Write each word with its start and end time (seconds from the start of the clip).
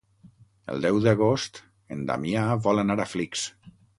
El 0.75 0.79
deu 0.85 0.97
d'agost 1.03 1.59
en 1.97 2.01
Damià 2.11 2.47
vol 2.67 2.83
anar 2.85 2.99
a 3.05 3.09
Flix. 3.15 3.47